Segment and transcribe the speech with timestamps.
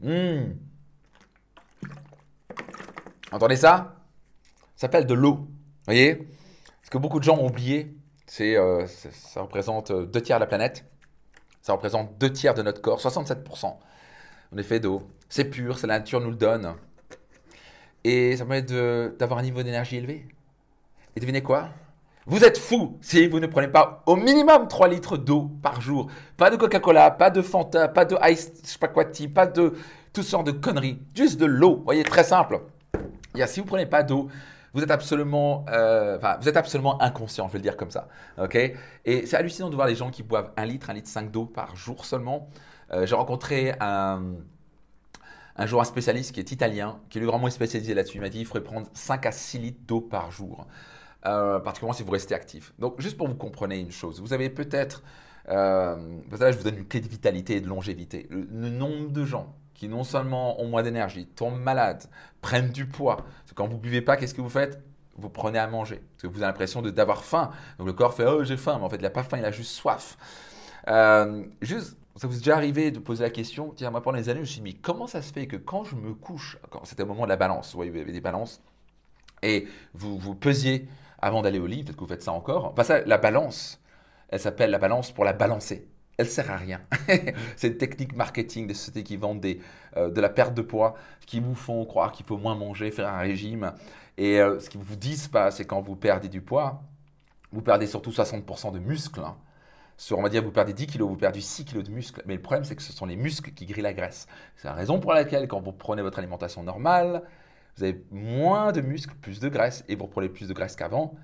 [0.00, 0.54] Mmh.
[3.32, 3.96] Entendez ça?
[4.76, 5.48] Ça s'appelle de l'eau.
[5.86, 6.28] Voyez?
[6.82, 7.94] Ce que beaucoup de gens ont oublié,
[8.26, 10.84] c'est euh, ça représente euh, deux tiers de la planète.
[11.60, 13.76] Ça représente deux tiers de notre corps, 67%.
[14.52, 15.02] On est d'eau.
[15.28, 16.74] C'est pur, c'est la nature nous le donne.
[18.04, 20.26] Et ça permet d'avoir un niveau d'énergie élevé.
[21.16, 21.70] Et devinez quoi?
[22.30, 26.08] Vous êtes fou si vous ne prenez pas au minimum 3 litres d'eau par jour.
[26.36, 29.72] Pas de Coca-Cola, pas de Fanta, pas de Ice, sais pas de
[30.12, 30.98] toutes sortes de conneries.
[31.14, 31.80] Juste de l'eau.
[31.86, 32.60] Voyez, très simple.
[33.34, 34.28] Si vous ne prenez pas d'eau,
[34.74, 38.08] vous êtes absolument, euh, vous êtes absolument inconscient, je vais le dire comme ça.
[38.52, 41.46] Et c'est hallucinant de voir les gens qui boivent un litre, un litre 5 d'eau
[41.46, 42.50] par jour seulement.
[42.92, 44.34] Euh, j'ai rencontré un,
[45.64, 48.18] jour un spécialiste qui est italien, qui est vraiment spécialisé là-dessus.
[48.18, 50.66] Il m'a dit qu'il faudrait prendre 5 à 6 litres d'eau par jour,
[51.26, 52.72] euh, particulièrement si vous restez actif.
[52.78, 55.02] Donc, juste pour vous comprendre une chose, vous avez peut-être,
[55.46, 55.96] là,
[56.30, 58.28] je vous donne une clé de vitalité et de longévité.
[58.30, 62.02] le nombre de gens qui non seulement ont moins d'énergie, tombent malades,
[62.40, 63.24] prennent du poids.
[63.54, 64.82] Quand vous buvez pas, qu'est-ce que vous faites?
[65.16, 66.02] Vous prenez à manger.
[66.10, 67.52] Parce que vous avez l'impression d'avoir faim.
[67.78, 68.76] Donc le corps fait Oh, j'ai faim.
[68.78, 70.18] Mais en fait, il n'a pas faim, il a juste soif.
[70.88, 74.28] Euh, juste, ça vous est déjà arrivé de poser la question Tiens, moi, pendant les
[74.28, 76.58] années, je me suis dit Mais comment ça se fait que quand je me couche,
[76.82, 78.60] c'était au moment de la balance, vous voyez, vous avez des balances,
[79.42, 80.88] et vous vous pesiez
[81.18, 82.66] avant d'aller au lit, peut-être que vous faites ça encore.
[82.66, 83.80] Enfin, ça, la balance,
[84.28, 85.88] elle s'appelle la balance pour la balancer
[86.18, 86.80] elle sert à rien.
[87.56, 89.44] c'est une technique marketing des sociétés qui vendent
[89.96, 90.94] euh, de la perte de poids,
[91.26, 93.72] qui vous font croire qu'il faut moins manger, faire un régime.
[94.18, 96.82] Et euh, ce qu'ils vous disent pas, c'est quand vous perdez du poids,
[97.52, 99.20] vous perdez surtout 60% de muscles.
[99.20, 99.36] Hein.
[99.96, 102.22] Sur, on va dire, vous perdez 10 kilos, vous perdez 6 kilos de muscles.
[102.26, 104.26] Mais le problème, c'est que ce sont les muscles qui grillent la graisse.
[104.56, 107.22] C'est la raison pour laquelle, quand vous prenez votre alimentation normale,
[107.78, 111.14] vous avez moins de muscles, plus de graisse, et vous reprenez plus de graisse qu'avant.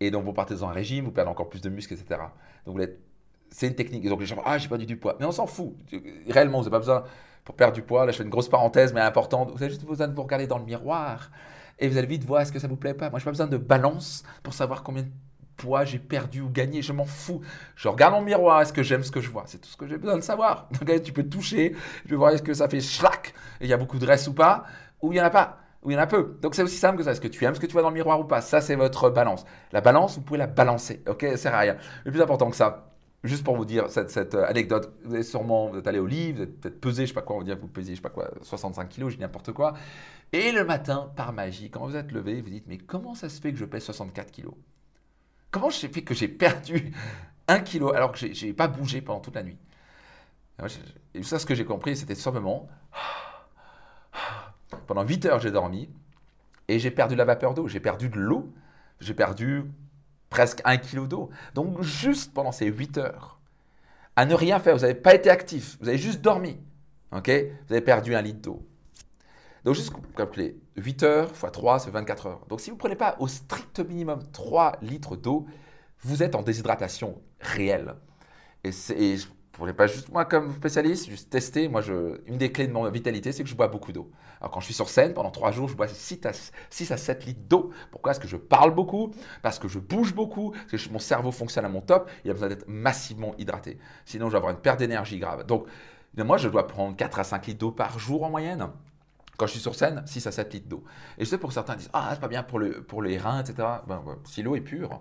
[0.00, 2.20] Et donc, vous partez dans un régime, vous perdez encore plus de muscles, etc.
[2.66, 2.80] Donc,
[3.50, 4.06] c'est une technique.
[4.08, 5.16] donc les gens ah, j'ai perdu du poids.
[5.20, 5.74] Mais on s'en fout.
[6.28, 7.04] Réellement, vous n'avez pas besoin
[7.44, 8.04] pour perdre du poids.
[8.04, 9.52] Là, je fais une grosse parenthèse, mais importante.
[9.52, 11.30] Vous avez juste besoin de vous regarder dans le miroir
[11.78, 13.08] et vous allez vite voir est-ce que ça vous plaît pas.
[13.10, 15.10] Moi, je n'ai pas besoin de balance pour savoir combien de
[15.56, 16.82] poids j'ai perdu ou gagné.
[16.82, 17.40] Je m'en fous.
[17.76, 18.60] Je regarde dans miroir.
[18.60, 20.68] Est-ce que j'aime ce que je vois C'est tout ce que j'ai besoin de savoir.
[20.80, 21.76] Donc, tu peux toucher.
[22.02, 24.26] Tu peux voir est-ce que ça fait schlac et il y a beaucoup de graisse
[24.26, 24.64] ou pas,
[25.00, 26.36] ou il n'y en a pas ou il y en a peu.
[26.42, 27.12] Donc c'est aussi simple que ça.
[27.12, 28.40] Est-ce que tu aimes ce que tu vois dans le miroir ou pas?
[28.40, 29.44] Ça, c'est votre balance.
[29.72, 31.02] La balance, vous pouvez la balancer.
[31.08, 31.76] Ok, ça sert à rien.
[32.04, 32.86] Le plus important que ça,
[33.26, 36.32] Juste pour vous dire cette, euh, anecdote, vous êtes sûrement, vous êtes allé au lit,
[36.32, 38.02] vous êtes peut-être pesé, je sais pas quoi, on va dire, vous pesez, je sais
[38.02, 39.74] pas quoi, 65 kilos, je dis n'importe quoi.
[40.32, 43.40] Et le matin, par magie, quand vous êtes levé, vous dites, mais comment ça se
[43.40, 44.54] fait que je pèse 64 kilos?
[45.50, 46.92] Comment je fait que j'ai perdu
[47.48, 49.58] un kilo alors que j'ai pas bougé pendant toute la nuit?
[51.14, 52.68] Et ça, ce que j'ai compris, c'était simplement,
[54.86, 55.88] pendant 8 heures, j'ai dormi
[56.68, 58.52] et j'ai perdu la vapeur d'eau, j'ai perdu de l'eau,
[59.00, 59.64] j'ai perdu
[60.30, 61.30] presque un kilo d'eau.
[61.54, 63.38] Donc juste pendant ces 8 heures,
[64.16, 66.58] à ne rien faire, vous n'avez pas été actif, vous avez juste dormi,
[67.12, 67.30] ok?
[67.66, 68.66] Vous avez perdu un litre d'eau.
[69.64, 72.46] Donc juste calculer, 8 heures x 3, c'est 24 heures.
[72.48, 75.46] Donc si vous ne prenez pas au strict minimum 3 litres d'eau,
[76.00, 77.94] vous êtes en déshydratation réelle.
[78.64, 79.16] Et, et
[79.56, 81.66] pour pas juste moi comme spécialiste, juste tester.
[81.68, 81.80] Moi,
[82.26, 84.10] une des clés de ma vitalité, c'est que je bois beaucoup d'eau.
[84.38, 86.32] Alors quand je suis sur scène, pendant trois jours, je bois 6 à,
[86.68, 87.70] 6 à 7 litres d'eau.
[87.90, 88.10] Pourquoi?
[88.10, 91.64] Parce que je parle beaucoup, parce que je bouge beaucoup, parce que mon cerveau fonctionne
[91.64, 92.10] à mon top.
[92.24, 93.78] Il a besoin d'être massivement hydraté.
[94.04, 95.46] Sinon, je vais avoir une perte d'énergie grave.
[95.46, 95.66] Donc,
[96.18, 98.68] moi, je dois prendre 4 à 5 litres d'eau par jour en moyenne.
[99.38, 100.84] Quand je suis sur scène, 6 à 7 litres d'eau.
[101.16, 103.40] Et je sais pour certains disent Ah, c'est pas bien pour, le, pour les reins,
[103.40, 103.66] etc.
[103.86, 105.00] Ben, si l'eau est pure,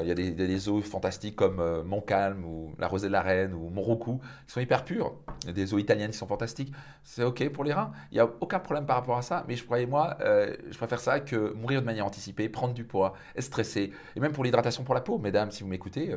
[0.00, 3.52] il y a des, eaux fantastiques comme euh, Montcalm ou la Rosée de la Reine
[3.52, 5.14] ou Montrocou qui sont hyper pures.
[5.42, 6.72] Il y a des eaux italiennes qui sont fantastiques.
[7.02, 7.92] C'est OK pour les reins.
[8.10, 9.44] Il n'y a aucun problème par rapport à ça.
[9.46, 12.84] Mais je croyais, moi, euh, je préfère ça que mourir de manière anticipée, prendre du
[12.84, 13.92] poids, être stressé.
[14.16, 15.18] Et même pour l'hydratation pour la peau.
[15.18, 16.14] Mesdames, si vous m'écoutez,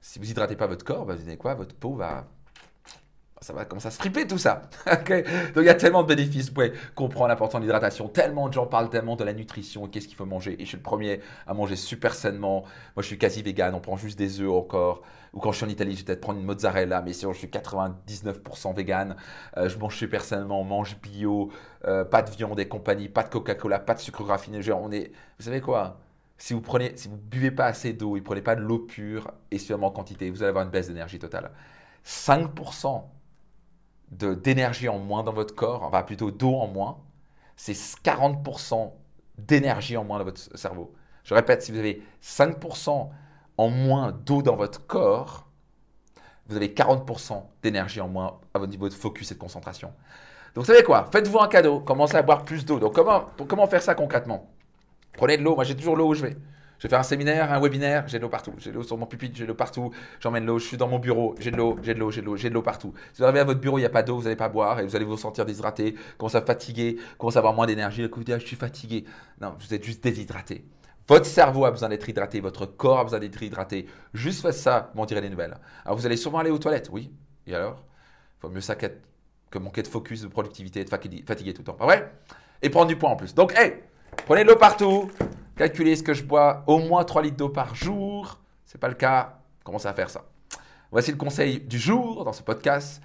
[0.00, 2.28] si vous hydratez pas votre corps, bah, vous savez quoi Votre peau va
[3.40, 4.62] ça va commencer à se friper tout ça.
[4.86, 5.10] Donc
[5.56, 6.48] il y a tellement de bénéfices.
[6.48, 8.08] Vous pouvez comprendre l'importance de l'hydratation.
[8.08, 10.60] Tellement de gens parlent tellement de la nutrition qu'est-ce qu'il faut manger.
[10.60, 12.64] Et je suis le premier à manger super sainement.
[12.96, 15.02] Moi je suis quasi vegan, on prend juste des œufs encore.
[15.32, 17.38] Ou quand je suis en Italie, je vais peut-être prendre une mozzarella, mais sinon je
[17.38, 19.16] suis 99% vegan.
[19.56, 21.50] Euh, je mange super sainement, mange bio,
[21.86, 24.60] euh, pas de viande et compagnie, pas de Coca-Cola, pas de sucre raffiné.
[24.72, 25.98] on est, vous savez quoi?
[26.36, 29.58] Si vous prenez, si buvez pas assez d'eau, et prenez pas de l'eau pure et
[29.58, 31.50] suffisamment en quantité, vous allez avoir une baisse d'énergie totale.
[32.04, 33.04] 5%
[34.10, 36.98] d'énergie en moins dans votre corps, enfin plutôt d'eau en moins,
[37.56, 38.92] c'est 40%
[39.38, 40.92] d'énergie en moins dans votre cerveau.
[41.24, 43.10] Je répète, si vous avez 5%
[43.56, 45.46] en moins d'eau dans votre corps,
[46.48, 49.92] vous avez 40% d'énergie en moins à votre niveau de focus et de concentration.
[50.54, 51.08] Donc, vous savez quoi?
[51.12, 52.80] Faites-vous un cadeau, commencez à boire plus d'eau.
[52.80, 54.50] Donc, comment, comment faire ça concrètement?
[55.12, 55.54] Prenez de l'eau.
[55.54, 56.36] Moi, j'ai toujours l'eau où je vais.
[56.80, 58.54] Je vais faire un séminaire, un webinaire, j'ai de l'eau partout.
[58.56, 59.90] J'ai de l'eau sur mon pupitre, j'ai de l'eau partout.
[60.18, 62.26] J'emmène l'eau, je suis dans mon bureau, j'ai de l'eau, j'ai de l'eau, j'ai de
[62.26, 62.94] l'eau, j'ai de l'eau partout.
[63.12, 64.80] Si vous arrivez à votre bureau, il n'y a pas d'eau, vous n'allez pas boire
[64.80, 68.02] et vous allez vous sentir déshydraté, commencer à fatiguer, commencer à avoir moins d'énergie.
[68.02, 69.04] Écoutez, ah, je suis fatigué.
[69.42, 70.64] Non, vous êtes juste déshydraté.
[71.06, 73.84] Votre cerveau a besoin d'être hydraté, votre corps a besoin d'être hydraté.
[74.14, 75.58] Juste faites ça, m'en direz des nouvelles.
[75.84, 77.12] Alors vous allez souvent aller aux toilettes, oui.
[77.46, 77.84] Et alors?
[78.38, 81.74] Il faut mieux ça que manquer de focus, de productivité, être fatigué tout le temps.
[81.74, 82.10] Pas vrai?
[82.62, 83.34] Et prendre du poids en plus.
[83.34, 83.82] Donc, hé,
[84.24, 85.10] prenez de l'eau partout.
[85.60, 88.40] Calculez ce que je bois au moins 3 litres d'eau par jour.
[88.64, 89.40] Ce n'est pas le cas.
[89.62, 90.24] Commencez à faire ça.
[90.90, 93.02] Voici le conseil du jour dans ce podcast.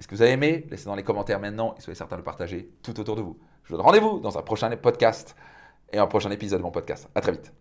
[0.00, 0.66] Est-ce que vous avez aimé?
[0.70, 3.38] Laissez dans les commentaires maintenant et soyez certain de le partager tout autour de vous.
[3.64, 5.36] Je vous donne rendez-vous dans un prochain podcast
[5.92, 7.10] et un prochain épisode de mon podcast.
[7.14, 7.52] À très vite.